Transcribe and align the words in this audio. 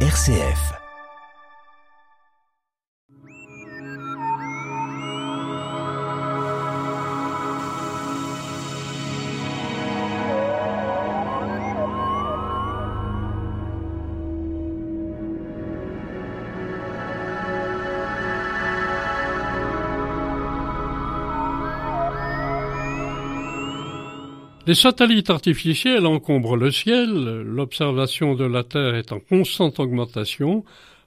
RCF. 0.00 0.85
Les 24.66 24.74
satellites 24.74 25.30
artificiels 25.30 26.06
encombrent 26.06 26.56
le 26.56 26.72
ciel, 26.72 27.08
l'observation 27.42 28.34
de 28.34 28.44
la 28.44 28.64
Terre 28.64 28.96
est 28.96 29.12
en 29.12 29.20
constante 29.20 29.78
augmentation 29.78 30.64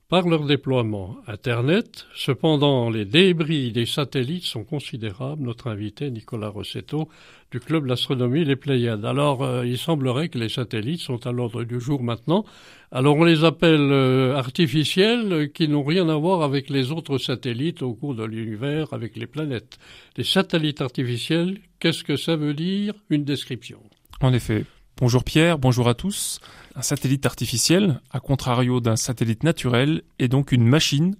par 0.09 0.27
leur 0.27 0.45
déploiement. 0.45 1.18
Internet, 1.27 2.08
cependant, 2.16 2.90
les 2.90 3.05
débris 3.05 3.72
des 3.72 3.86
satellites 3.86 4.44
sont 4.44 4.63
considérables. 4.63 5.44
Notre 5.44 5.68
invité, 5.68 6.09
Nicolas 6.09 6.49
Rossetto, 6.49 7.08
du 7.52 7.59
Club 7.59 7.88
d'astronomie 7.88 8.44
Les 8.44 8.55
Pléiades. 8.55 9.05
Alors, 9.05 9.44
euh, 9.44 9.66
il 9.66 9.77
semblerait 9.77 10.30
que 10.30 10.40
les 10.40 10.49
satellites 10.49 11.02
sont 11.02 11.27
à 11.27 11.32
l'ordre 11.32 11.63
du 11.63 11.80
jour 11.80 12.02
maintenant. 12.02 12.44
Alors, 12.91 13.18
on 13.18 13.23
les 13.23 13.44
appelle 13.44 13.91
euh, 13.91 14.35
artificiels, 14.35 15.32
euh, 15.32 15.48
qui 15.48 15.68
n'ont 15.68 15.84
rien 15.84 16.10
à 16.10 16.16
voir 16.16 16.41
avec 16.41 16.71
les 16.71 16.91
autres 16.91 17.20
satellites 17.20 17.84
au 17.84 17.94
cours 17.94 18.16
de 18.16 18.26
l'univers, 18.26 18.91
avec 18.94 19.16
les 19.16 19.27
planètes. 19.27 19.77
Les 20.18 20.23
satellites 20.23 20.82
artificiels, 20.82 21.60
qu'est-ce 21.80 22.04
que 22.04 22.16
ça 22.16 22.35
veut 22.35 22.55
dire? 22.55 22.96
Une 23.12 23.26
description. 23.26 23.80
En 24.21 24.34
effet. 24.34 24.66
Bonjour 24.99 25.23
Pierre, 25.23 25.58
bonjour 25.58 25.88
à 25.88 25.94
tous. 25.94 26.41
Un 26.76 26.81
satellite 26.81 27.26
artificiel, 27.26 28.02
à 28.12 28.20
contrario 28.20 28.81
d'un 28.81 28.98
satellite 28.98 29.44
naturel, 29.44 30.02
est 30.20 30.27
donc 30.27 30.52
une 30.52 30.67
machine 30.67 31.15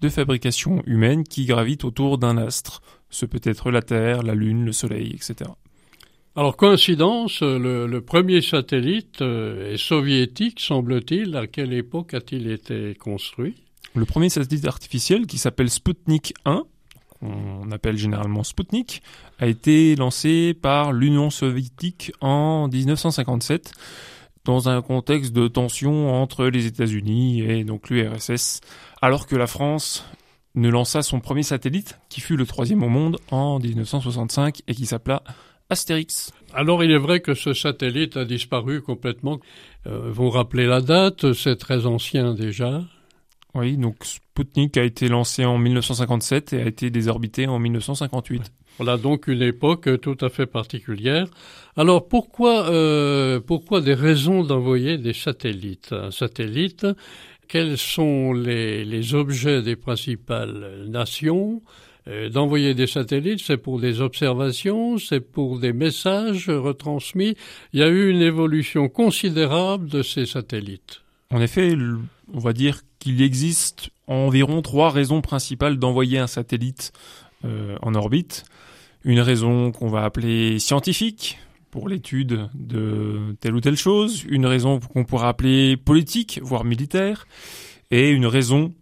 de 0.00 0.08
fabrication 0.08 0.84
humaine 0.86 1.24
qui 1.24 1.44
gravite 1.44 1.82
autour 1.82 2.18
d'un 2.18 2.36
astre. 2.36 2.80
Ce 3.10 3.26
peut 3.26 3.40
être 3.42 3.72
la 3.72 3.82
Terre, 3.82 4.22
la 4.22 4.36
Lune, 4.36 4.64
le 4.64 4.70
Soleil, 4.70 5.10
etc. 5.12 5.50
Alors, 6.36 6.56
coïncidence, 6.56 7.42
le, 7.42 7.98
premier 7.98 8.40
satellite 8.40 9.20
euh, 9.20 9.72
est 9.72 9.78
soviétique, 9.78 10.60
semble-t-il. 10.60 11.36
À 11.36 11.48
quelle 11.48 11.72
époque 11.72 12.14
a-t-il 12.14 12.48
été 12.48 12.94
construit? 12.94 13.56
Le 13.96 14.04
premier 14.04 14.28
satellite 14.28 14.68
artificiel, 14.68 15.26
qui 15.26 15.38
s'appelle 15.38 15.70
Sputnik 15.70 16.34
1, 16.44 16.62
qu'on 17.24 17.70
appelle 17.70 17.96
généralement 17.96 18.42
Sputnik, 18.42 19.02
a 19.38 19.46
été 19.46 19.96
lancé 19.96 20.54
par 20.54 20.92
l'Union 20.92 21.30
soviétique 21.30 22.12
en 22.20 22.68
1957 22.68 23.72
dans 24.44 24.68
un 24.68 24.82
contexte 24.82 25.32
de 25.32 25.48
tension 25.48 26.12
entre 26.22 26.46
les 26.46 26.66
États-Unis 26.66 27.40
et 27.40 27.64
donc 27.64 27.88
l'URSS, 27.88 28.60
alors 29.00 29.26
que 29.26 29.36
la 29.36 29.46
France 29.46 30.04
ne 30.54 30.68
lança 30.68 31.02
son 31.02 31.20
premier 31.20 31.42
satellite, 31.42 31.98
qui 32.08 32.20
fut 32.20 32.36
le 32.36 32.46
troisième 32.46 32.82
au 32.82 32.88
monde, 32.88 33.18
en 33.30 33.58
1965 33.58 34.62
et 34.68 34.74
qui 34.74 34.86
s'appela 34.86 35.22
Astérix. 35.70 36.30
Alors 36.52 36.84
il 36.84 36.90
est 36.92 36.98
vrai 36.98 37.20
que 37.20 37.34
ce 37.34 37.54
satellite 37.54 38.16
a 38.16 38.24
disparu 38.24 38.82
complètement. 38.82 39.40
Euh, 39.86 40.10
vous 40.10 40.30
rappelez 40.30 40.66
la 40.66 40.80
date, 40.80 41.32
c'est 41.32 41.56
très 41.56 41.86
ancien 41.86 42.34
déjà. 42.34 42.82
Oui, 43.54 43.76
donc 43.76 44.04
Sputnik 44.04 44.76
a 44.76 44.82
été 44.82 45.08
lancé 45.08 45.44
en 45.44 45.58
1957 45.58 46.52
et 46.52 46.62
a 46.62 46.66
été 46.66 46.90
désorbité 46.90 47.46
en 47.46 47.58
1958. 47.58 48.52
Voilà 48.78 48.96
donc 48.96 49.28
une 49.28 49.42
époque 49.42 50.00
tout 50.00 50.16
à 50.20 50.28
fait 50.28 50.46
particulière. 50.46 51.28
Alors 51.76 52.08
pourquoi, 52.08 52.68
euh, 52.68 53.38
pourquoi 53.38 53.80
des 53.80 53.94
raisons 53.94 54.42
d'envoyer 54.42 54.98
des 54.98 55.12
satellites? 55.12 55.92
Un 55.92 56.10
satellite, 56.10 56.86
quels 57.46 57.78
sont 57.78 58.32
les, 58.32 58.84
les 58.84 59.14
objets 59.14 59.62
des 59.62 59.76
principales 59.76 60.86
nations? 60.88 61.62
Euh, 62.06 62.28
d'envoyer 62.28 62.74
des 62.74 62.86
satellites, 62.86 63.40
c'est 63.40 63.56
pour 63.56 63.80
des 63.80 64.02
observations, 64.02 64.98
c'est 64.98 65.20
pour 65.20 65.58
des 65.58 65.72
messages 65.72 66.50
retransmis. 66.50 67.34
Il 67.72 67.80
y 67.80 67.82
a 67.82 67.88
eu 67.88 68.10
une 68.10 68.20
évolution 68.20 68.90
considérable 68.90 69.88
de 69.88 70.02
ces 70.02 70.26
satellites. 70.26 71.00
En 71.30 71.40
effet, 71.40 71.74
on 72.32 72.38
va 72.40 72.52
dire 72.52 72.82
qu'il 73.04 73.20
existe 73.20 73.90
environ 74.06 74.62
trois 74.62 74.88
raisons 74.90 75.20
principales 75.20 75.78
d'envoyer 75.78 76.18
un 76.18 76.26
satellite 76.26 76.92
euh, 77.44 77.76
en 77.82 77.94
orbite. 77.94 78.44
Une 79.04 79.20
raison 79.20 79.72
qu'on 79.72 79.88
va 79.88 80.04
appeler 80.04 80.58
scientifique, 80.58 81.38
pour 81.70 81.86
l'étude 81.86 82.48
de 82.54 83.36
telle 83.40 83.54
ou 83.54 83.60
telle 83.60 83.76
chose, 83.76 84.24
une 84.26 84.46
raison 84.46 84.80
qu'on 84.80 85.04
pourrait 85.04 85.26
appeler 85.26 85.76
politique, 85.76 86.40
voire 86.42 86.64
militaire, 86.64 87.26
et 87.90 88.08
une 88.08 88.24
raison 88.24 88.72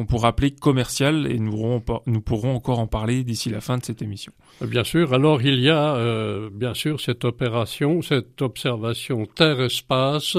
qu'on 0.00 0.06
pourrait 0.06 0.28
appeler 0.28 0.50
commercial 0.50 1.26
et 1.30 1.38
nous, 1.38 1.82
nous 2.06 2.20
pourrons 2.22 2.54
encore 2.54 2.78
en 2.78 2.86
parler 2.86 3.22
d'ici 3.22 3.50
la 3.50 3.60
fin 3.60 3.76
de 3.76 3.84
cette 3.84 4.00
émission. 4.00 4.32
Bien 4.62 4.82
sûr. 4.82 5.12
Alors 5.12 5.42
il 5.42 5.60
y 5.60 5.68
a 5.68 5.94
euh, 5.94 6.48
bien 6.50 6.72
sûr 6.72 7.00
cette 7.02 7.26
opération, 7.26 8.00
cette 8.00 8.40
observation 8.40 9.26
Terre-espace 9.26 10.38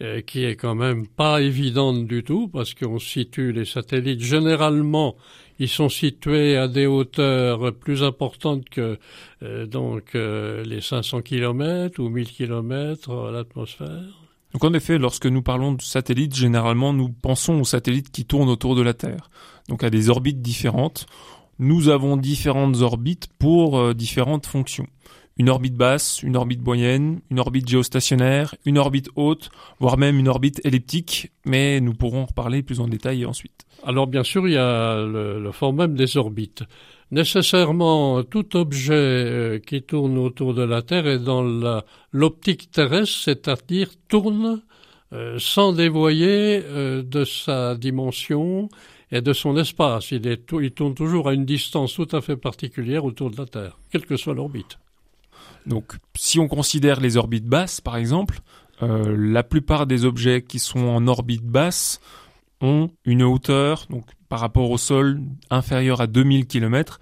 euh, 0.00 0.22
qui 0.22 0.44
est 0.44 0.56
quand 0.56 0.74
même 0.74 1.06
pas 1.06 1.42
évidente 1.42 2.06
du 2.06 2.24
tout 2.24 2.48
parce 2.48 2.72
qu'on 2.72 2.98
situe 2.98 3.52
les 3.52 3.66
satellites 3.66 4.22
généralement 4.22 5.16
ils 5.58 5.68
sont 5.68 5.90
situés 5.90 6.56
à 6.56 6.66
des 6.66 6.86
hauteurs 6.86 7.74
plus 7.74 8.02
importantes 8.02 8.68
que 8.70 8.98
euh, 9.42 9.66
donc 9.66 10.14
les 10.14 10.80
500 10.80 11.20
km 11.20 12.00
ou 12.00 12.08
1000 12.08 12.32
km 12.32 13.28
à 13.28 13.30
l'atmosphère. 13.30 14.23
Donc 14.54 14.64
en 14.64 14.72
effet, 14.72 14.98
lorsque 14.98 15.26
nous 15.26 15.42
parlons 15.42 15.72
de 15.72 15.82
satellites, 15.82 16.34
généralement 16.34 16.92
nous 16.92 17.08
pensons 17.08 17.60
aux 17.60 17.64
satellites 17.64 18.12
qui 18.12 18.24
tournent 18.24 18.48
autour 18.48 18.76
de 18.76 18.82
la 18.82 18.94
Terre, 18.94 19.28
donc 19.68 19.82
à 19.82 19.90
des 19.90 20.10
orbites 20.10 20.40
différentes. 20.40 21.06
Nous 21.58 21.88
avons 21.88 22.16
différentes 22.16 22.80
orbites 22.80 23.26
pour 23.40 23.78
euh, 23.78 23.94
différentes 23.94 24.46
fonctions. 24.46 24.86
Une 25.36 25.48
orbite 25.48 25.74
basse, 25.74 26.22
une 26.22 26.36
orbite 26.36 26.64
moyenne, 26.64 27.20
une 27.32 27.40
orbite 27.40 27.68
géostationnaire, 27.68 28.54
une 28.64 28.78
orbite 28.78 29.08
haute, 29.16 29.50
voire 29.80 29.98
même 29.98 30.20
une 30.20 30.28
orbite 30.28 30.60
elliptique, 30.64 31.32
mais 31.44 31.80
nous 31.80 31.92
pourrons 31.92 32.22
en 32.22 32.26
reparler 32.26 32.62
plus 32.62 32.78
en 32.78 32.86
détail 32.86 33.26
ensuite. 33.26 33.66
Alors 33.84 34.06
bien 34.06 34.22
sûr, 34.22 34.46
il 34.46 34.54
y 34.54 34.56
a 34.56 34.94
le, 35.04 35.40
le 35.40 35.72
même 35.72 35.96
des 35.96 36.16
orbites. 36.16 36.62
Nécessairement, 37.14 38.24
tout 38.24 38.56
objet 38.56 38.92
euh, 38.92 39.60
qui 39.60 39.82
tourne 39.82 40.18
autour 40.18 40.52
de 40.52 40.64
la 40.64 40.82
Terre 40.82 41.06
est 41.06 41.20
dans 41.20 41.44
l'optique 42.10 42.72
terrestre, 42.72 43.16
c'est-à-dire 43.26 43.90
tourne 44.08 44.62
euh, 45.12 45.36
sans 45.38 45.72
dévoyer 45.72 46.60
euh, 46.64 47.04
de 47.04 47.24
sa 47.24 47.76
dimension 47.76 48.68
et 49.12 49.20
de 49.20 49.32
son 49.32 49.56
espace. 49.56 50.10
Il, 50.10 50.26
est, 50.26 50.42
il 50.60 50.72
tourne 50.72 50.94
toujours 50.94 51.28
à 51.28 51.34
une 51.34 51.44
distance 51.44 51.94
tout 51.94 52.08
à 52.10 52.20
fait 52.20 52.36
particulière 52.36 53.04
autour 53.04 53.30
de 53.30 53.36
la 53.36 53.46
Terre, 53.46 53.78
quelle 53.92 54.06
que 54.06 54.16
soit 54.16 54.34
l'orbite. 54.34 54.80
Donc, 55.66 55.92
si 56.16 56.40
on 56.40 56.48
considère 56.48 56.98
les 56.98 57.16
orbites 57.16 57.46
basses, 57.46 57.80
par 57.80 57.96
exemple, 57.96 58.40
la 58.80 59.44
plupart 59.44 59.86
des 59.86 60.04
objets 60.04 60.42
qui 60.42 60.58
sont 60.58 60.80
en 60.80 61.06
orbite 61.06 61.44
basse 61.44 62.00
ont 62.60 62.90
une 63.04 63.22
hauteur, 63.22 63.86
donc 63.88 64.04
par 64.34 64.40
rapport 64.40 64.68
au 64.72 64.78
sol, 64.78 65.20
inférieure 65.48 66.00
à 66.00 66.08
2000 66.08 66.48
km. 66.48 66.98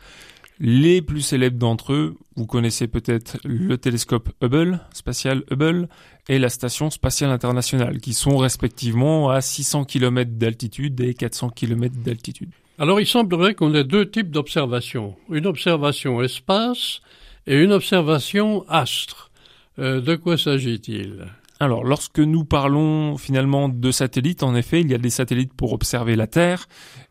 Les 0.61 1.01
plus 1.01 1.23
célèbres 1.23 1.57
d'entre 1.57 1.95
eux, 1.95 2.19
vous 2.37 2.45
connaissez 2.45 2.89
peut-être 2.89 3.39
le 3.43 3.79
télescope 3.79 4.29
Hubble, 4.43 4.81
spatial 4.93 5.43
Hubble, 5.51 5.89
et 6.29 6.39
la 6.39 6.51
station 6.51 6.91
spatiale 6.91 7.31
internationale, 7.31 8.01
qui 8.01 8.13
sont 8.13 8.37
respectivement 8.37 9.31
à 9.31 9.41
600 9.41 9.85
km 9.85 10.33
d'altitude 10.33 11.01
et 11.01 11.15
400 11.15 11.49
km 11.49 11.95
d'altitude. 12.05 12.51
Alors 12.79 13.01
il 13.01 13.07
semblerait 13.07 13.55
qu'on 13.55 13.75
ait 13.75 13.83
deux 13.83 14.11
types 14.11 14.31
d'observations. 14.31 15.17
Une 15.31 15.47
observation 15.47 16.21
espace 16.21 17.01
et 17.47 17.57
une 17.57 17.73
observation 17.73 18.67
astre. 18.69 19.31
Euh, 19.79 20.03
de 20.03 20.17
quoi 20.17 20.37
s'agit-il? 20.37 21.29
Alors, 21.63 21.85
lorsque 21.85 22.19
nous 22.19 22.45
parlons 22.45 23.17
finalement 23.17 23.69
de 23.69 23.93
satellites, 23.93 24.43
en 24.43 24.57
effet, 24.57 24.81
il 24.81 24.91
y 24.91 24.95
a 24.95 24.99
des 24.99 25.11
satellites 25.11 25.55
pour 25.55 25.73
observer 25.73 26.17
la 26.17 26.27
Terre 26.27 26.67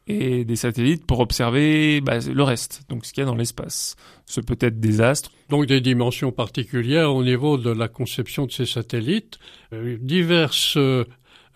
et 0.07 0.45
des 0.45 0.55
satellites 0.55 1.05
pour 1.05 1.19
observer 1.19 2.01
bah, 2.01 2.19
le 2.19 2.43
reste, 2.43 2.83
donc 2.89 3.05
ce 3.05 3.13
qu'il 3.13 3.21
y 3.21 3.23
a 3.23 3.27
dans 3.27 3.35
l'espace. 3.35 3.95
Ce 4.25 4.41
peut 4.41 4.57
être 4.59 4.79
des 4.79 5.01
astres. 5.01 5.31
Donc 5.49 5.67
des 5.67 5.81
dimensions 5.81 6.31
particulières 6.31 7.13
au 7.13 7.23
niveau 7.23 7.57
de 7.57 7.69
la 7.69 7.87
conception 7.87 8.45
de 8.45 8.51
ces 8.51 8.65
satellites, 8.65 9.37
euh, 9.73 9.97
diverses 9.99 10.77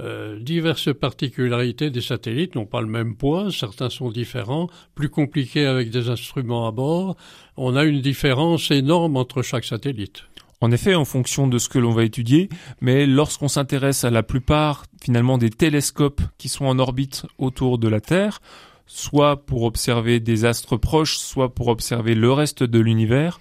euh, 0.02 0.38
diverses 0.40 0.94
particularités 0.94 1.90
des 1.90 2.02
satellites 2.02 2.56
n'ont 2.56 2.66
pas 2.66 2.82
le 2.82 2.88
même 2.88 3.16
poids, 3.16 3.50
certains 3.50 3.90
sont 3.90 4.12
différents, 4.12 4.70
plus 4.94 5.08
compliqués 5.08 5.66
avec 5.66 5.90
des 5.90 6.10
instruments 6.10 6.68
à 6.68 6.72
bord. 6.72 7.16
On 7.56 7.78
a 7.78 7.86
une 7.86 8.02
différence 8.02 8.72
énorme 8.72 9.16
entre 9.16 9.42
chaque 9.42 9.64
satellite. 9.64 10.24
En 10.66 10.72
effet, 10.72 10.96
en 10.96 11.06
fonction 11.06 11.48
de 11.48 11.60
ce 11.60 11.70
que 11.70 11.78
l'on 11.78 11.92
va 11.92 12.04
étudier, 12.04 12.50
mais 12.82 13.06
lorsqu'on 13.06 13.48
s'intéresse 13.48 14.04
à 14.04 14.10
la 14.10 14.24
plupart 14.24 14.86
finalement 15.00 15.38
des 15.38 15.52
télescopes 15.52 16.24
qui 16.40 16.50
sont 16.50 16.66
en 16.66 16.80
orbite 16.80 17.28
autour 17.38 17.78
de 17.78 17.88
la 17.88 18.02
Terre, 18.02 18.42
soit 18.88 19.46
pour 19.46 19.62
observer 19.62 20.20
des 20.20 20.44
astres 20.44 20.76
proches, 20.76 21.20
soit 21.20 21.54
pour 21.54 21.68
observer 21.68 22.16
le 22.16 22.32
reste 22.32 22.64
de 22.64 22.80
l'univers, 22.80 23.40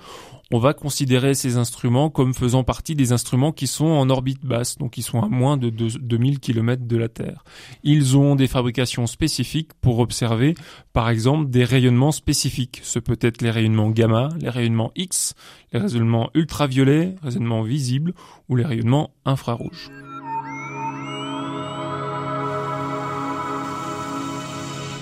on 0.52 0.58
va 0.58 0.74
considérer 0.74 1.34
ces 1.34 1.56
instruments 1.56 2.10
comme 2.10 2.34
faisant 2.34 2.64
partie 2.64 2.94
des 2.94 3.12
instruments 3.12 3.52
qui 3.52 3.66
sont 3.66 3.86
en 3.86 4.10
orbite 4.10 4.44
basse, 4.44 4.78
donc 4.78 4.92
qui 4.92 5.02
sont 5.02 5.22
à 5.22 5.28
moins 5.28 5.56
de 5.56 5.70
2000 5.70 6.38
km 6.40 6.86
de 6.86 6.96
la 6.96 7.08
Terre. 7.08 7.44
Ils 7.82 8.16
ont 8.16 8.34
des 8.36 8.46
fabrications 8.46 9.06
spécifiques 9.06 9.72
pour 9.80 9.98
observer, 9.98 10.54
par 10.92 11.08
exemple, 11.08 11.50
des 11.50 11.64
rayonnements 11.64 12.12
spécifiques. 12.12 12.80
Ce 12.82 12.98
peut 12.98 13.18
être 13.20 13.42
les 13.42 13.50
rayonnements 13.50 13.90
gamma, 13.90 14.28
les 14.40 14.50
rayonnements 14.50 14.92
X, 14.96 15.34
les 15.72 15.80
rayonnements 15.80 16.30
ultraviolets, 16.34 17.14
rayonnements 17.22 17.62
visibles 17.62 18.12
ou 18.48 18.56
les 18.56 18.64
rayonnements 18.64 19.10
infrarouges. 19.24 19.90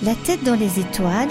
La 0.03 0.15
tête 0.15 0.43
dans 0.43 0.55
les 0.55 0.79
étoiles, 0.81 1.29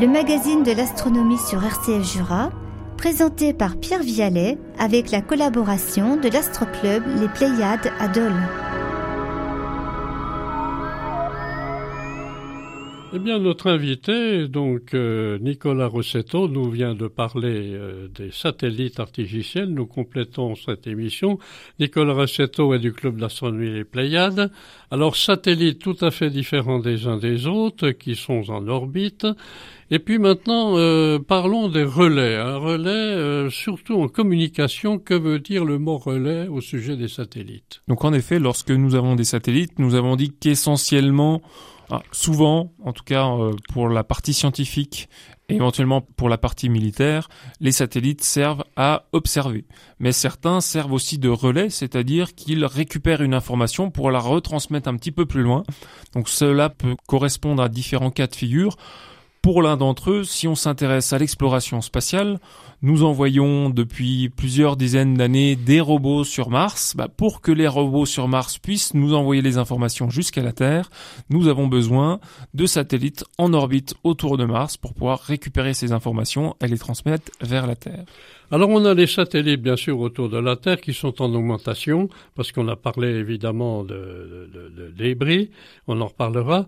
le 0.00 0.08
magazine 0.08 0.64
de 0.64 0.72
l'astronomie 0.72 1.38
sur 1.38 1.62
RCF 1.62 2.12
Jura, 2.12 2.50
présenté 2.98 3.52
par 3.54 3.76
Pierre 3.76 4.02
Vialet 4.02 4.58
avec 4.78 5.12
la 5.12 5.22
collaboration 5.22 6.16
de 6.16 6.28
l'Astroclub 6.28 7.04
Les 7.20 7.28
Pléiades 7.28 7.92
à 8.00 8.08
Dole. 8.08 8.67
Eh 13.14 13.18
bien, 13.18 13.38
notre 13.38 13.70
invité, 13.70 14.48
donc 14.48 14.92
euh, 14.92 15.38
Nicolas 15.38 15.86
Rossetto, 15.86 16.46
nous 16.46 16.70
vient 16.70 16.94
de 16.94 17.08
parler 17.08 17.72
euh, 17.72 18.06
des 18.08 18.30
satellites 18.30 19.00
artificiels. 19.00 19.70
Nous 19.70 19.86
complétons 19.86 20.54
cette 20.54 20.86
émission. 20.86 21.38
Nicolas 21.80 22.12
Rossetto 22.12 22.74
est 22.74 22.78
du 22.78 22.92
club 22.92 23.18
d'astronomie 23.18 23.70
Les 23.70 23.84
Pléiades. 23.84 24.52
Alors, 24.90 25.16
satellites 25.16 25.78
tout 25.78 25.96
à 26.02 26.10
fait 26.10 26.28
différents 26.28 26.80
des 26.80 27.06
uns 27.06 27.16
des 27.16 27.46
autres, 27.46 27.92
qui 27.92 28.14
sont 28.14 28.50
en 28.50 28.68
orbite. 28.68 29.26
Et 29.90 30.00
puis 30.00 30.18
maintenant, 30.18 30.76
euh, 30.76 31.18
parlons 31.18 31.70
des 31.70 31.84
relais. 31.84 32.36
Un 32.36 32.58
relais, 32.58 33.48
surtout 33.48 34.02
en 34.02 34.08
communication, 34.08 34.98
que 34.98 35.14
veut 35.14 35.38
dire 35.38 35.64
le 35.64 35.78
mot 35.78 35.96
relais 35.96 36.46
au 36.46 36.60
sujet 36.60 36.98
des 36.98 37.08
satellites? 37.08 37.80
Donc, 37.88 38.04
en 38.04 38.12
effet, 38.12 38.38
lorsque 38.38 38.70
nous 38.70 38.96
avons 38.96 39.16
des 39.16 39.24
satellites, 39.24 39.78
nous 39.78 39.94
avons 39.94 40.14
dit 40.14 40.30
qu'essentiellement 40.38 41.40
ah, 41.90 42.02
souvent, 42.12 42.72
en 42.84 42.92
tout 42.92 43.04
cas 43.04 43.26
euh, 43.28 43.52
pour 43.72 43.88
la 43.88 44.04
partie 44.04 44.34
scientifique 44.34 45.08
et 45.48 45.54
éventuellement 45.54 46.02
pour 46.02 46.28
la 46.28 46.36
partie 46.36 46.68
militaire, 46.68 47.28
les 47.60 47.72
satellites 47.72 48.22
servent 48.22 48.64
à 48.76 49.06
observer. 49.12 49.64
Mais 49.98 50.12
certains 50.12 50.60
servent 50.60 50.92
aussi 50.92 51.18
de 51.18 51.30
relais, 51.30 51.70
c'est-à-dire 51.70 52.34
qu'ils 52.34 52.66
récupèrent 52.66 53.22
une 53.22 53.32
information 53.32 53.90
pour 53.90 54.10
la 54.10 54.18
retransmettre 54.18 54.88
un 54.88 54.96
petit 54.96 55.12
peu 55.12 55.24
plus 55.24 55.42
loin. 55.42 55.62
Donc 56.12 56.28
cela 56.28 56.68
peut 56.68 56.96
correspondre 57.06 57.62
à 57.62 57.70
différents 57.70 58.10
cas 58.10 58.26
de 58.26 58.36
figure. 58.36 58.76
Pour 59.48 59.62
l'un 59.62 59.78
d'entre 59.78 60.10
eux, 60.10 60.24
si 60.24 60.46
on 60.46 60.54
s'intéresse 60.54 61.14
à 61.14 61.18
l'exploration 61.18 61.80
spatiale, 61.80 62.38
nous 62.82 63.02
envoyons 63.02 63.70
depuis 63.70 64.28
plusieurs 64.28 64.76
dizaines 64.76 65.14
d'années 65.14 65.56
des 65.56 65.80
robots 65.80 66.22
sur 66.22 66.50
Mars. 66.50 66.94
Bah, 66.94 67.08
pour 67.08 67.40
que 67.40 67.50
les 67.50 67.66
robots 67.66 68.04
sur 68.04 68.28
Mars 68.28 68.58
puissent 68.58 68.92
nous 68.92 69.14
envoyer 69.14 69.40
les 69.40 69.56
informations 69.56 70.10
jusqu'à 70.10 70.42
la 70.42 70.52
Terre, 70.52 70.90
nous 71.30 71.48
avons 71.48 71.66
besoin 71.66 72.20
de 72.52 72.66
satellites 72.66 73.24
en 73.38 73.54
orbite 73.54 73.94
autour 74.04 74.36
de 74.36 74.44
Mars 74.44 74.76
pour 74.76 74.92
pouvoir 74.92 75.20
récupérer 75.20 75.72
ces 75.72 75.92
informations 75.92 76.54
et 76.62 76.68
les 76.68 76.76
transmettre 76.76 77.32
vers 77.40 77.66
la 77.66 77.74
Terre. 77.74 78.04
Alors 78.50 78.70
on 78.70 78.82
a 78.86 78.94
les 78.94 79.06
satellites 79.06 79.60
bien 79.60 79.76
sûr 79.76 80.00
autour 80.00 80.30
de 80.30 80.38
la 80.38 80.56
Terre 80.56 80.80
qui 80.80 80.94
sont 80.94 81.20
en 81.20 81.34
augmentation 81.34 82.08
parce 82.34 82.50
qu'on 82.50 82.66
a 82.68 82.76
parlé 82.76 83.08
évidemment 83.08 83.84
de, 83.84 84.48
débris, 84.96 85.50
on 85.86 86.00
en 86.00 86.06
reparlera. 86.06 86.66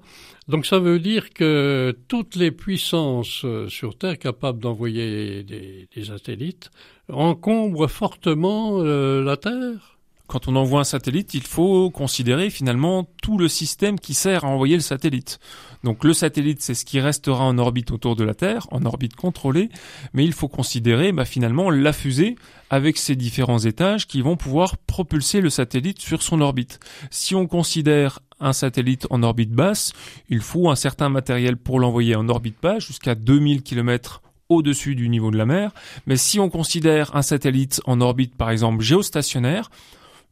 Donc 0.50 0.66
ça 0.66 0.80
veut 0.80 0.98
dire 0.98 1.30
que 1.32 1.96
toutes 2.08 2.34
les 2.34 2.50
puissances 2.50 3.44
euh, 3.44 3.68
sur 3.68 3.96
Terre 3.96 4.18
capables 4.18 4.58
d'envoyer 4.58 5.44
des, 5.44 6.04
satellites 6.04 6.72
encombrent 7.08 7.88
fortement 7.88 8.80
euh, 8.80 9.22
la 9.22 9.36
Terre 9.36 9.89
quand 10.30 10.46
on 10.46 10.54
envoie 10.54 10.80
un 10.80 10.84
satellite, 10.84 11.34
il 11.34 11.42
faut 11.42 11.90
considérer 11.90 12.50
finalement 12.50 13.08
tout 13.20 13.36
le 13.36 13.48
système 13.48 13.98
qui 13.98 14.14
sert 14.14 14.44
à 14.44 14.48
envoyer 14.48 14.76
le 14.76 14.80
satellite. 14.80 15.40
Donc 15.82 16.04
le 16.04 16.12
satellite, 16.12 16.62
c'est 16.62 16.74
ce 16.74 16.84
qui 16.84 17.00
restera 17.00 17.44
en 17.44 17.58
orbite 17.58 17.90
autour 17.90 18.14
de 18.14 18.22
la 18.22 18.34
Terre, 18.34 18.68
en 18.70 18.84
orbite 18.84 19.16
contrôlée, 19.16 19.70
mais 20.14 20.24
il 20.24 20.32
faut 20.32 20.46
considérer 20.46 21.10
bah, 21.10 21.24
finalement 21.24 21.68
la 21.68 21.92
fusée 21.92 22.36
avec 22.70 22.96
ses 22.96 23.16
différents 23.16 23.58
étages 23.58 24.06
qui 24.06 24.22
vont 24.22 24.36
pouvoir 24.36 24.76
propulser 24.78 25.40
le 25.40 25.50
satellite 25.50 26.00
sur 26.00 26.22
son 26.22 26.40
orbite. 26.40 26.78
Si 27.10 27.34
on 27.34 27.48
considère 27.48 28.20
un 28.38 28.52
satellite 28.52 29.08
en 29.10 29.24
orbite 29.24 29.50
basse, 29.50 29.92
il 30.28 30.42
faut 30.42 30.70
un 30.70 30.76
certain 30.76 31.08
matériel 31.08 31.56
pour 31.56 31.80
l'envoyer 31.80 32.14
en 32.14 32.28
orbite 32.28 32.62
basse 32.62 32.86
jusqu'à 32.86 33.16
2000 33.16 33.64
km 33.64 34.22
au-dessus 34.48 34.94
du 34.94 35.08
niveau 35.08 35.32
de 35.32 35.38
la 35.38 35.46
mer. 35.46 35.72
Mais 36.06 36.16
si 36.16 36.38
on 36.38 36.50
considère 36.50 37.16
un 37.16 37.22
satellite 37.22 37.80
en 37.84 38.00
orbite 38.00 38.36
par 38.36 38.50
exemple 38.50 38.80
géostationnaire, 38.80 39.70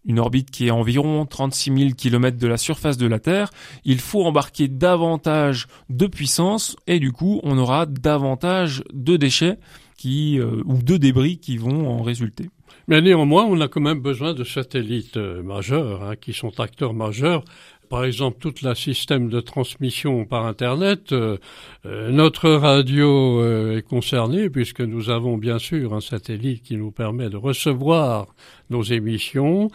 une 0.05 0.19
orbite 0.19 0.51
qui 0.51 0.69
est 0.69 0.71
environ 0.71 1.27
36 1.27 1.77
000 1.77 1.91
km 1.97 2.39
de 2.39 2.47
la 2.47 2.57
surface 2.57 2.97
de 2.97 3.07
la 3.07 3.19
Terre, 3.19 3.51
il 3.85 3.99
faut 3.99 4.25
embarquer 4.25 4.69
davantage 4.69 5.67
de 5.91 6.07
puissance 6.07 6.77
et 6.87 6.99
du 6.99 7.13
coup 7.13 7.41
on 7.43 7.59
aura 7.59 7.87
davantage 7.87 8.83
de 8.93 9.17
déchets 9.17 9.59
qui, 9.97 10.39
euh, 10.39 10.63
ou 10.65 10.83
de 10.83 10.97
débris 10.97 11.39
qui 11.39 11.57
vont 11.59 11.89
en 11.89 12.03
résulter. 12.03 12.49
Mais 12.87 13.03
néanmoins, 13.03 13.45
on 13.45 13.61
a 13.61 13.69
quand 13.69 13.83
même 13.83 14.01
besoin 14.01 14.33
de 14.33 14.45
satellites 14.45 15.19
euh, 15.19 15.43
majeurs, 15.43 16.03
hein, 16.03 16.17
qui 16.17 16.33
sont 16.33 16.59
acteurs 16.59 16.95
majeurs 16.95 17.45
par 17.89 18.05
exemple 18.05 18.39
tout 18.39 18.55
le 18.63 18.75
système 18.75 19.29
de 19.29 19.41
transmission 19.41 20.25
par 20.25 20.47
Internet, 20.47 21.13
euh, 21.13 21.39
euh, 21.87 22.11
notre 22.11 22.51
radio 22.51 23.41
euh, 23.41 23.79
est 23.79 23.83
concernée 23.83 24.51
puisque 24.51 24.81
nous 24.81 25.11
avons 25.11 25.37
bien 25.37 25.59
sûr 25.59 25.95
un 25.95 26.01
satellite 26.01 26.63
qui 26.63 26.77
nous 26.77 26.91
permet 26.91 27.31
de 27.31 27.37
recevoir 27.37 28.27
nos 28.71 28.83
émissions, 28.83 29.71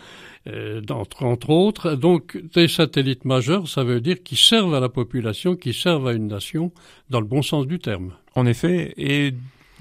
entre, 0.90 1.24
entre, 1.24 1.50
autres. 1.50 1.96
Donc 1.96 2.38
des 2.54 2.68
satellites 2.68 3.26
majeurs, 3.26 3.68
ça 3.68 3.84
veut 3.84 4.02
dire 4.02 4.22
qui 4.24 4.36
servent 4.36 4.76
à 4.76 4.80
la 4.80 4.90
population, 4.90 5.56
qui 5.56 5.74
servent 5.74 6.08
à 6.08 6.14
une 6.14 6.28
nation 6.28 6.72
dans 7.10 7.22
le 7.22 7.26
bon 7.26 7.42
sens 7.42 7.66
du 7.66 7.80
terme. 7.80 8.14
En 8.36 8.46
effet, 8.46 8.94
et 8.98 9.34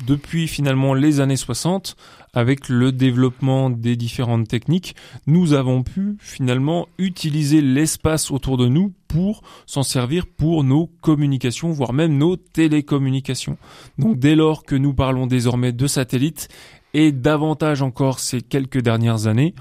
depuis 0.06 0.48
finalement 0.48 0.94
les 0.94 1.20
années 1.20 1.36
60, 1.36 1.96
avec 2.34 2.68
le 2.68 2.92
développement 2.92 3.70
des 3.70 3.96
différentes 3.96 4.48
techniques, 4.48 4.96
nous 5.26 5.52
avons 5.52 5.82
pu 5.82 6.16
finalement 6.18 6.88
utiliser 6.98 7.60
l'espace 7.60 8.30
autour 8.30 8.56
de 8.56 8.68
nous 8.68 8.92
pour 9.08 9.42
s'en 9.66 9.82
servir 9.82 10.26
pour 10.26 10.64
nos 10.64 10.86
communications, 11.02 11.70
voire 11.70 11.92
même 11.92 12.16
nos 12.16 12.36
télécommunications. 12.36 13.58
Donc 13.98 14.18
dès 14.18 14.34
lors 14.34 14.64
que 14.64 14.74
nous 14.74 14.94
parlons 14.94 15.26
désormais 15.26 15.72
de 15.72 15.86
satellites, 15.86 16.48
et 16.94 17.12
davantage 17.12 17.82
encore 17.82 18.18
ces 18.18 18.42
quelques 18.42 18.82
dernières 18.82 19.26
années, 19.26 19.54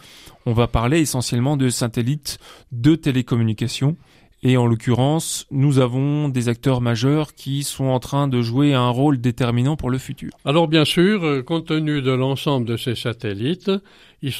on 0.45 0.53
va 0.53 0.67
parler 0.67 0.99
essentiellement 0.99 1.57
de 1.57 1.69
satellites 1.69 2.39
de 2.71 2.95
télécommunications 2.95 3.95
et 4.43 4.57
en 4.57 4.65
l'occurrence, 4.65 5.45
nous 5.51 5.79
avons 5.79 6.27
des 6.27 6.49
acteurs 6.49 6.81
majeurs 6.81 7.35
qui 7.35 7.63
sont 7.63 7.85
en 7.85 7.99
train 7.99 8.27
de 8.27 8.41
jouer 8.41 8.73
un 8.73 8.89
rôle 8.89 9.21
déterminant 9.21 9.75
pour 9.75 9.91
le 9.91 9.99
futur. 9.99 10.31
Alors 10.45 10.67
bien 10.67 10.85
sûr, 10.85 11.23
euh, 11.23 11.43
compte 11.43 11.67
tenu 11.67 12.01
de 12.01 12.11
l'ensemble 12.11 12.65
de 12.65 12.75
ces 12.75 12.95
satellites, 12.95 13.71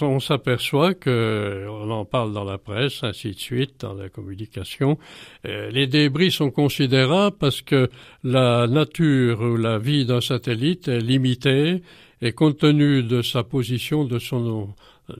on 0.01 0.19
s'aperçoit 0.19 0.93
que, 0.93 1.67
on 1.69 1.89
en 1.91 2.05
parle 2.05 2.33
dans 2.33 2.43
la 2.43 2.57
presse, 2.57 3.03
ainsi 3.03 3.31
de 3.31 3.39
suite, 3.39 3.81
dans 3.81 3.93
la 3.93 4.09
communication, 4.09 4.97
euh, 5.45 5.69
les 5.69 5.87
débris 5.87 6.31
sont 6.31 6.51
considérables 6.51 7.37
parce 7.39 7.61
que 7.61 7.89
la 8.23 8.67
nature 8.67 9.41
ou 9.41 9.57
la 9.57 9.77
vie 9.77 10.05
d'un 10.05 10.21
satellite 10.21 10.87
est 10.87 10.99
limitée 10.99 11.83
et 12.21 12.31
compte 12.31 12.59
tenu 12.59 13.03
de 13.03 13.21
sa 13.21 13.43
position, 13.43 14.05
de 14.05 14.19
son 14.19 14.69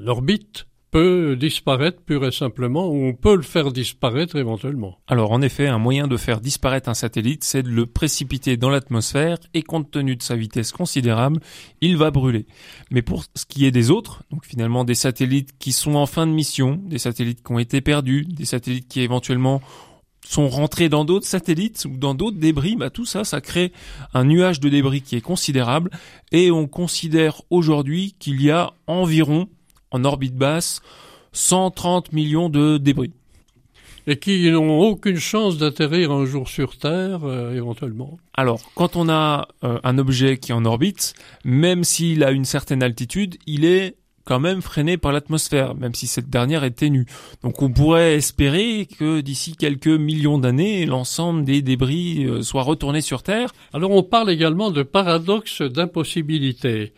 orbite, 0.06 0.66
peut 0.92 1.38
disparaître 1.38 2.02
pur 2.02 2.26
et 2.26 2.32
simplement, 2.32 2.88
ou 2.88 3.06
on 3.06 3.14
peut 3.14 3.36
le 3.36 3.42
faire 3.42 3.72
disparaître 3.72 4.36
éventuellement. 4.36 5.00
Alors 5.08 5.32
en 5.32 5.42
effet, 5.42 5.68
un 5.68 5.78
moyen 5.78 6.08
de 6.08 6.18
faire 6.18 6.42
disparaître 6.42 6.90
un 6.90 6.94
satellite, 6.94 7.44
c'est 7.44 7.64
de 7.64 7.70
le 7.70 7.86
précipiter 7.86 8.58
dans 8.58 8.70
l'atmosphère, 8.70 9.38
et 9.54 9.64
compte 9.64 9.90
tenu 9.90 10.18
de 10.18 10.22
sa 10.22 10.36
vitesse 10.36 10.72
considérable, 10.72 11.40
il 11.80 11.98
va 11.98 12.12
brûler. 12.12 12.46
Mais 12.92 13.02
pour 13.02 13.24
ce 13.36 13.46
qui 13.46 13.66
est 13.66 13.72
des 13.72 13.90
autres, 13.90 14.24
donc 14.32 14.46
finalement 14.46 14.84
des 14.84 14.96
satellites 14.96 15.58
qui 15.58 15.72
sont 15.72 15.96
en 15.96 16.06
fin 16.06 16.28
de 16.28 16.34
mission, 16.34 16.82
des 16.86 17.00
satellites 17.00 17.42
qui 17.44 17.52
ont 17.52 17.60
été 17.60 17.80
perdus, 17.80 18.26
des 18.26 18.46
satellites 18.46 18.88
qui 18.90 19.00
éventuellement 19.00 19.62
sont 20.26 20.50
rentrés 20.50 20.90
dans 20.90 21.06
d'autres 21.06 21.26
satellites 21.26 21.86
ou 21.86 21.98
dans 21.98 22.14
d'autres 22.14 22.38
débris, 22.38 22.76
bah 22.76 22.90
tout 22.90 23.06
ça, 23.06 23.24
ça 23.24 23.42
crée 23.42 23.72
un 24.14 24.26
nuage 24.26 24.60
de 24.60 24.70
débris 24.70 25.02
qui 25.02 25.16
est 25.16 25.22
considérable 25.22 25.90
et 26.32 26.52
on 26.52 26.68
considère 26.68 27.42
aujourd'hui 27.50 28.16
qu'il 28.20 28.42
y 28.42 28.52
a 28.52 28.74
environ 28.88 29.48
en 29.92 30.04
orbite 30.04 30.36
basse 30.36 30.82
130 31.34 32.14
millions 32.14 32.50
de 32.50 32.78
débris. 32.78 33.12
Et 34.08 34.18
qui 34.18 34.50
n'ont 34.50 34.80
aucune 34.80 35.18
chance 35.18 35.58
d'atterrir 35.58 36.12
un 36.12 36.26
jour 36.26 36.50
sur 36.50 36.78
Terre, 36.78 37.20
euh, 37.24 37.56
éventuellement. 37.56 38.18
Alors, 38.34 38.72
quand 38.74 38.96
on 38.96 39.10
a 39.10 39.48
euh, 39.64 39.80
un 39.84 39.98
objet 40.00 40.38
qui 40.38 40.52
est 40.52 40.56
en 40.56 40.66
orbite, 40.66 41.14
même 41.46 41.84
s'il 41.84 42.24
a 42.24 42.32
une 42.32 42.46
certaine 42.46 42.82
altitude, 42.82 43.38
il 43.46 43.64
est 43.64 43.96
quand 44.26 44.40
même 44.40 44.62
freiné 44.62 44.98
par 44.98 45.12
l'atmosphère, 45.12 45.76
même 45.76 45.94
si 45.94 46.08
cette 46.08 46.30
dernière 46.30 46.64
est 46.64 46.72
ténue. 46.72 47.06
Donc 47.44 47.62
on 47.62 47.72
pourrait 47.72 48.16
espérer 48.16 48.88
que 48.98 49.22
d'ici 49.22 49.56
quelques 49.56 49.88
millions 49.88 50.38
d'années, 50.38 50.86
l'ensemble 50.86 51.44
des 51.44 51.62
débris 51.62 52.26
euh, 52.26 52.42
soit 52.42 52.64
retourné 52.64 53.02
sur 53.02 53.24
Terre. 53.24 53.52
Alors 53.74 53.92
on 53.92 54.04
parle 54.04 54.30
également 54.32 54.72
de 54.72 54.84
paradoxe 54.84 55.62
d'impossibilité. 55.62 56.94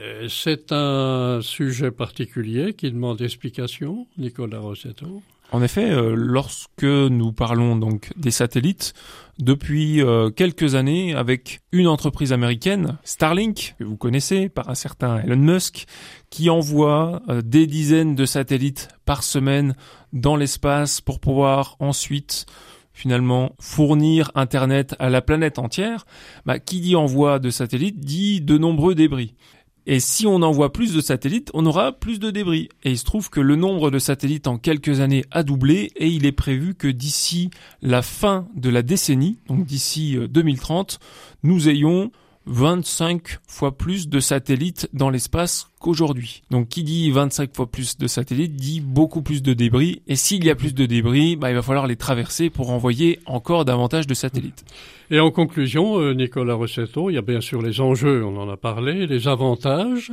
Euh, 0.00 0.28
c'est 0.28 0.70
un 0.70 1.40
sujet 1.42 1.90
particulier 1.90 2.74
qui 2.74 2.90
demande 2.90 3.20
explication, 3.20 4.06
Nicolas 4.16 4.60
Rossetto. 4.60 5.22
En 5.50 5.62
effet, 5.62 5.90
euh, 5.90 6.14
lorsque 6.14 6.84
nous 6.84 7.32
parlons 7.32 7.74
donc 7.74 8.10
des 8.16 8.30
satellites, 8.30 8.92
depuis 9.38 10.02
euh, 10.02 10.30
quelques 10.30 10.74
années, 10.74 11.14
avec 11.14 11.60
une 11.72 11.88
entreprise 11.88 12.32
américaine, 12.32 12.98
Starlink, 13.02 13.74
que 13.78 13.84
vous 13.84 13.96
connaissez 13.96 14.48
par 14.48 14.68
un 14.68 14.74
certain 14.74 15.20
Elon 15.20 15.36
Musk, 15.36 15.86
qui 16.30 16.50
envoie 16.50 17.22
des 17.42 17.66
dizaines 17.66 18.14
de 18.14 18.26
satellites 18.26 18.88
par 19.06 19.22
semaine 19.22 19.74
dans 20.12 20.36
l'espace 20.36 21.00
pour 21.00 21.18
pouvoir 21.18 21.76
ensuite 21.80 22.46
finalement 22.92 23.52
fournir 23.60 24.32
Internet 24.34 24.96
à 24.98 25.08
la 25.08 25.22
planète 25.22 25.58
entière, 25.58 26.04
bah, 26.44 26.58
qui 26.58 26.80
dit 26.80 26.96
envoi 26.96 27.38
de 27.38 27.48
satellites 27.48 28.00
dit 28.00 28.40
de 28.40 28.58
nombreux 28.58 28.96
débris. 28.96 29.34
Et 29.90 30.00
si 30.00 30.26
on 30.26 30.42
envoie 30.42 30.70
plus 30.70 30.92
de 30.92 31.00
satellites, 31.00 31.50
on 31.54 31.64
aura 31.64 31.92
plus 31.92 32.20
de 32.20 32.30
débris. 32.30 32.68
Et 32.84 32.90
il 32.90 32.98
se 32.98 33.06
trouve 33.06 33.30
que 33.30 33.40
le 33.40 33.56
nombre 33.56 33.90
de 33.90 33.98
satellites 33.98 34.46
en 34.46 34.58
quelques 34.58 35.00
années 35.00 35.24
a 35.30 35.42
doublé 35.42 35.92
et 35.96 36.08
il 36.08 36.26
est 36.26 36.32
prévu 36.32 36.74
que 36.74 36.88
d'ici 36.88 37.48
la 37.80 38.02
fin 38.02 38.48
de 38.54 38.68
la 38.68 38.82
décennie, 38.82 39.38
donc 39.48 39.64
d'ici 39.64 40.18
2030, 40.28 40.98
euh, 41.00 41.06
nous 41.42 41.70
ayons 41.70 42.12
25 42.48 43.38
fois 43.46 43.76
plus 43.76 44.08
de 44.08 44.20
satellites 44.20 44.88
dans 44.92 45.10
l'espace 45.10 45.70
qu'aujourd'hui. 45.80 46.42
Donc 46.50 46.68
qui 46.68 46.82
dit 46.82 47.10
25 47.10 47.54
fois 47.54 47.70
plus 47.70 47.98
de 47.98 48.06
satellites 48.06 48.56
dit 48.56 48.80
beaucoup 48.80 49.22
plus 49.22 49.42
de 49.42 49.52
débris 49.52 50.02
et 50.06 50.16
s'il 50.16 50.44
y 50.44 50.50
a 50.50 50.54
plus 50.54 50.74
de 50.74 50.86
débris, 50.86 51.36
bah, 51.36 51.50
il 51.50 51.54
va 51.54 51.62
falloir 51.62 51.86
les 51.86 51.96
traverser 51.96 52.48
pour 52.48 52.70
envoyer 52.70 53.20
encore 53.26 53.64
davantage 53.64 54.06
de 54.06 54.14
satellites. 54.14 54.64
Et 55.10 55.20
en 55.20 55.30
conclusion, 55.30 56.00
euh, 56.00 56.14
Nicolas 56.14 56.54
Rossetto, 56.54 57.10
il 57.10 57.14
y 57.14 57.18
a 57.18 57.22
bien 57.22 57.40
sûr 57.40 57.62
les 57.62 57.80
enjeux, 57.80 58.24
on 58.24 58.36
en 58.38 58.48
a 58.48 58.56
parlé, 58.56 59.06
les 59.06 59.28
avantages 59.28 60.12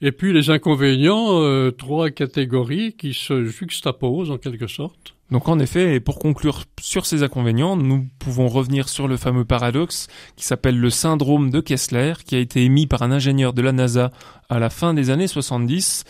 et 0.00 0.12
puis 0.12 0.32
les 0.32 0.50
inconvénients, 0.50 1.42
euh, 1.42 1.70
trois 1.70 2.10
catégories 2.10 2.94
qui 2.94 3.12
se 3.12 3.44
juxtaposent 3.44 4.30
en 4.30 4.38
quelque 4.38 4.66
sorte. 4.66 5.14
Donc 5.32 5.48
en 5.48 5.58
effet, 5.58 5.94
et 5.94 6.00
pour 6.00 6.18
conclure 6.18 6.64
sur 6.78 7.06
ces 7.06 7.22
inconvénients, 7.22 7.74
nous 7.74 8.06
pouvons 8.18 8.48
revenir 8.48 8.90
sur 8.90 9.08
le 9.08 9.16
fameux 9.16 9.46
paradoxe 9.46 10.08
qui 10.36 10.44
s'appelle 10.44 10.78
le 10.78 10.90
syndrome 10.90 11.48
de 11.48 11.60
Kessler, 11.60 12.12
qui 12.26 12.34
a 12.34 12.38
été 12.38 12.62
émis 12.62 12.86
par 12.86 13.00
un 13.00 13.10
ingénieur 13.10 13.54
de 13.54 13.62
la 13.62 13.72
NASA 13.72 14.10
à 14.50 14.58
la 14.58 14.68
fin 14.68 14.92
des 14.92 15.08
années 15.08 15.26
70. 15.26 16.04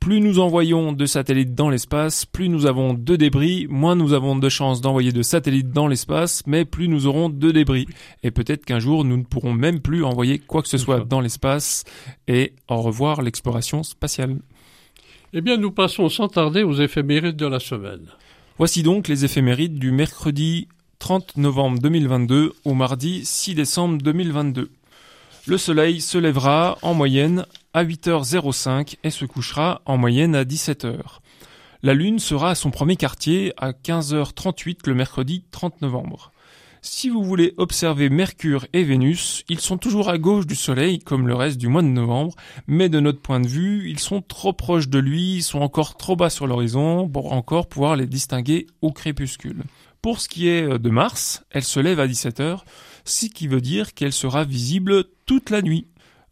Plus 0.00 0.20
nous 0.20 0.40
envoyons 0.40 0.92
de 0.92 1.06
satellites 1.06 1.54
dans 1.54 1.70
l'espace, 1.70 2.26
plus 2.26 2.48
nous 2.48 2.66
avons 2.66 2.94
de 2.94 3.14
débris, 3.14 3.68
moins 3.70 3.94
nous 3.94 4.12
avons 4.12 4.34
de 4.34 4.48
chances 4.48 4.80
d'envoyer 4.80 5.12
de 5.12 5.22
satellites 5.22 5.70
dans 5.70 5.86
l'espace, 5.86 6.42
mais 6.48 6.64
plus 6.64 6.88
nous 6.88 7.06
aurons 7.06 7.28
de 7.28 7.52
débris. 7.52 7.86
Et 8.24 8.32
peut-être 8.32 8.64
qu'un 8.64 8.80
jour, 8.80 9.04
nous 9.04 9.16
ne 9.16 9.22
pourrons 9.22 9.52
même 9.52 9.78
plus 9.78 10.02
envoyer 10.02 10.40
quoi 10.40 10.62
que 10.62 10.68
ce 10.68 10.78
soit 10.78 11.04
dans 11.04 11.20
l'espace 11.20 11.84
et 12.26 12.54
au 12.68 12.82
revoir 12.82 13.22
l'exploration 13.22 13.84
spatiale. 13.84 14.40
Eh 15.32 15.40
bien, 15.42 15.58
nous 15.58 15.70
passons 15.70 16.08
sans 16.08 16.26
tarder 16.26 16.64
aux 16.64 16.74
éphémérides 16.74 17.36
de 17.36 17.46
la 17.46 17.60
semaine. 17.60 18.08
Voici 18.56 18.84
donc 18.84 19.08
les 19.08 19.24
éphémérides 19.24 19.80
du 19.80 19.90
mercredi 19.90 20.68
30 21.00 21.38
novembre 21.38 21.80
2022 21.80 22.52
au 22.64 22.74
mardi 22.74 23.24
6 23.24 23.56
décembre 23.56 23.98
2022. 23.98 24.70
Le 25.46 25.58
soleil 25.58 26.00
se 26.00 26.18
lèvera 26.18 26.78
en 26.82 26.94
moyenne 26.94 27.46
à 27.72 27.84
8h05 27.84 28.98
et 29.02 29.10
se 29.10 29.24
couchera 29.24 29.82
en 29.86 29.96
moyenne 29.96 30.36
à 30.36 30.44
17h. 30.44 30.94
La 31.82 31.94
lune 31.94 32.20
sera 32.20 32.50
à 32.50 32.54
son 32.54 32.70
premier 32.70 32.94
quartier 32.94 33.52
à 33.56 33.72
15h38 33.72 34.86
le 34.86 34.94
mercredi 34.94 35.42
30 35.50 35.82
novembre. 35.82 36.30
Si 36.86 37.08
vous 37.08 37.24
voulez 37.24 37.54
observer 37.56 38.10
Mercure 38.10 38.66
et 38.74 38.84
Vénus, 38.84 39.42
ils 39.48 39.58
sont 39.58 39.78
toujours 39.78 40.10
à 40.10 40.18
gauche 40.18 40.46
du 40.46 40.54
Soleil 40.54 40.98
comme 40.98 41.26
le 41.26 41.34
reste 41.34 41.56
du 41.56 41.66
mois 41.66 41.80
de 41.80 41.86
novembre, 41.86 42.34
mais 42.66 42.90
de 42.90 43.00
notre 43.00 43.22
point 43.22 43.40
de 43.40 43.48
vue, 43.48 43.88
ils 43.88 43.98
sont 43.98 44.20
trop 44.20 44.52
proches 44.52 44.90
de 44.90 44.98
lui, 44.98 45.36
ils 45.36 45.42
sont 45.42 45.60
encore 45.60 45.96
trop 45.96 46.14
bas 46.14 46.28
sur 46.28 46.46
l'horizon 46.46 47.08
pour 47.08 47.32
encore 47.32 47.70
pouvoir 47.70 47.96
les 47.96 48.06
distinguer 48.06 48.66
au 48.82 48.92
crépuscule. 48.92 49.62
Pour 50.02 50.20
ce 50.20 50.28
qui 50.28 50.46
est 50.48 50.78
de 50.78 50.90
Mars, 50.90 51.42
elle 51.50 51.64
se 51.64 51.80
lève 51.80 52.00
à 52.00 52.06
17h, 52.06 52.58
ce 53.06 53.26
qui 53.28 53.48
veut 53.48 53.62
dire 53.62 53.94
qu'elle 53.94 54.12
sera 54.12 54.44
visible 54.44 55.04
toute 55.24 55.48
la 55.48 55.62
nuit. 55.62 55.86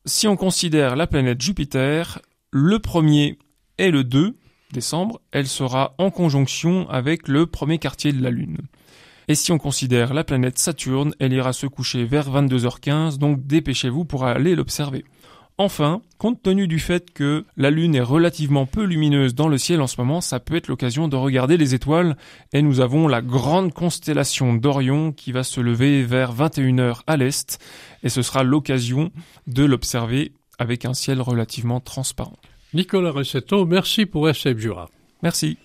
Si 0.04 0.28
on 0.28 0.36
considère 0.36 0.96
la 0.96 1.06
planète 1.06 1.40
Jupiter, 1.40 2.20
le 2.50 2.78
premier 2.78 3.38
et 3.78 3.90
le 3.90 4.04
2 4.04 4.36
décembre, 4.70 5.22
elle 5.30 5.48
sera 5.48 5.94
en 5.96 6.10
conjonction 6.10 6.90
avec 6.90 7.26
le 7.26 7.46
premier 7.46 7.78
quartier 7.78 8.12
de 8.12 8.22
la 8.22 8.30
Lune. 8.30 8.58
Et 9.28 9.34
si 9.34 9.52
on 9.52 9.58
considère 9.58 10.14
la 10.14 10.24
planète 10.24 10.58
Saturne, 10.58 11.14
elle 11.18 11.32
ira 11.32 11.52
se 11.52 11.66
coucher 11.66 12.04
vers 12.04 12.30
22h15, 12.30 13.18
donc 13.18 13.46
dépêchez-vous 13.46 14.04
pour 14.04 14.24
aller 14.24 14.54
l'observer. 14.54 15.04
Enfin, 15.58 16.00
compte 16.18 16.42
tenu 16.42 16.66
du 16.66 16.78
fait 16.78 17.12
que 17.12 17.44
la 17.56 17.70
Lune 17.70 17.94
est 17.94 18.00
relativement 18.00 18.66
peu 18.66 18.84
lumineuse 18.84 19.34
dans 19.34 19.48
le 19.48 19.58
ciel 19.58 19.80
en 19.80 19.86
ce 19.86 20.00
moment, 20.00 20.20
ça 20.20 20.40
peut 20.40 20.56
être 20.56 20.68
l'occasion 20.68 21.08
de 21.08 21.16
regarder 21.16 21.56
les 21.56 21.74
étoiles, 21.74 22.16
et 22.52 22.62
nous 22.62 22.80
avons 22.80 23.06
la 23.06 23.20
grande 23.20 23.72
constellation 23.72 24.54
d'Orion 24.54 25.12
qui 25.12 25.30
va 25.30 25.44
se 25.44 25.60
lever 25.60 26.02
vers 26.02 26.34
21h 26.34 27.02
à 27.06 27.16
l'est, 27.16 27.58
et 28.02 28.08
ce 28.08 28.22
sera 28.22 28.42
l'occasion 28.42 29.10
de 29.46 29.64
l'observer 29.64 30.32
avec 30.58 30.84
un 30.84 30.94
ciel 30.94 31.20
relativement 31.20 31.80
transparent. 31.80 32.38
Nicolas 32.74 33.10
Recetto, 33.10 33.66
merci 33.66 34.06
pour 34.06 34.28
SF 34.28 34.58
Jura. 34.58 34.88
Merci. 35.22 35.58